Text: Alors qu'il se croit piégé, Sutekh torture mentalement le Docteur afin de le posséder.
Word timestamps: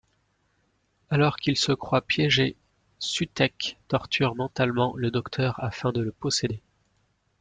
Alors 1.11 1.35
qu'il 1.37 1.55
se 1.57 1.73
croit 1.73 2.01
piégé, 2.01 2.55
Sutekh 2.97 3.77
torture 3.87 4.33
mentalement 4.33 4.95
le 4.97 5.11
Docteur 5.11 5.63
afin 5.63 5.91
de 5.91 6.01
le 6.01 6.11
posséder. 6.11 6.63